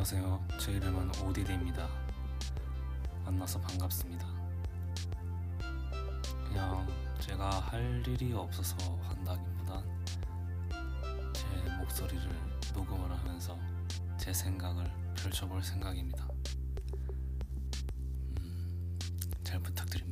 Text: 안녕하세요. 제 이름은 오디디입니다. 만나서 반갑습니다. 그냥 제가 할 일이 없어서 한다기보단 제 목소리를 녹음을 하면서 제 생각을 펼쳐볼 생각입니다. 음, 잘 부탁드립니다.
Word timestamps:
안녕하세요. 0.00 0.48
제 0.58 0.72
이름은 0.72 1.10
오디디입니다. 1.22 1.86
만나서 3.22 3.60
반갑습니다. 3.60 4.26
그냥 6.48 6.88
제가 7.18 7.50
할 7.60 8.02
일이 8.08 8.32
없어서 8.32 8.76
한다기보단 9.02 9.84
제 11.34 11.46
목소리를 11.78 12.30
녹음을 12.72 13.14
하면서 13.14 13.58
제 14.16 14.32
생각을 14.32 14.90
펼쳐볼 15.16 15.62
생각입니다. 15.62 16.26
음, 18.40 18.98
잘 19.44 19.60
부탁드립니다. 19.60 20.09